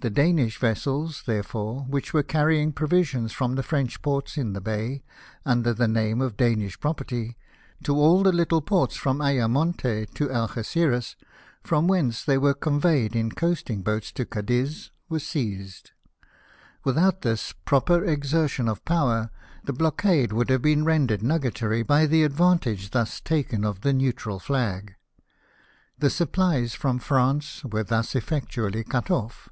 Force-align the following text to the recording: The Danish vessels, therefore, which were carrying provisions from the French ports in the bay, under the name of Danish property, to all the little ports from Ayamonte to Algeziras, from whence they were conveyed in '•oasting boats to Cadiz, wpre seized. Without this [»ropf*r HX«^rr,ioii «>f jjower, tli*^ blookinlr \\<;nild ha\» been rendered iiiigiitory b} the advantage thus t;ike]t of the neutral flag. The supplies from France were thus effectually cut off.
The 0.00 0.10
Danish 0.10 0.58
vessels, 0.60 1.24
therefore, 1.26 1.82
which 1.88 2.14
were 2.14 2.22
carrying 2.22 2.70
provisions 2.72 3.32
from 3.32 3.56
the 3.56 3.64
French 3.64 4.00
ports 4.00 4.36
in 4.36 4.52
the 4.52 4.60
bay, 4.60 5.02
under 5.44 5.74
the 5.74 5.88
name 5.88 6.20
of 6.20 6.36
Danish 6.36 6.78
property, 6.78 7.36
to 7.82 7.96
all 7.96 8.22
the 8.22 8.30
little 8.30 8.60
ports 8.62 8.94
from 8.94 9.18
Ayamonte 9.20 10.06
to 10.14 10.30
Algeziras, 10.30 11.16
from 11.64 11.88
whence 11.88 12.22
they 12.24 12.38
were 12.38 12.54
conveyed 12.54 13.16
in 13.16 13.28
'•oasting 13.32 13.82
boats 13.82 14.12
to 14.12 14.24
Cadiz, 14.24 14.92
wpre 15.10 15.20
seized. 15.20 15.90
Without 16.84 17.22
this 17.22 17.52
[»ropf*r 17.66 18.02
HX«^rr,ioii 18.04 18.70
«>f 18.72 18.84
jjower, 18.84 19.30
tli*^ 19.66 19.76
blookinlr 19.76 20.28
\\<;nild 20.36 20.50
ha\» 20.52 20.58
been 20.62 20.84
rendered 20.84 21.22
iiiigiitory 21.22 21.84
b} 21.84 22.06
the 22.06 22.22
advantage 22.22 22.90
thus 22.90 23.20
t;ike]t 23.20 23.64
of 23.64 23.80
the 23.80 23.92
neutral 23.92 24.38
flag. 24.38 24.94
The 25.98 26.08
supplies 26.08 26.74
from 26.74 27.00
France 27.00 27.64
were 27.64 27.82
thus 27.82 28.14
effectually 28.14 28.84
cut 28.84 29.10
off. 29.10 29.48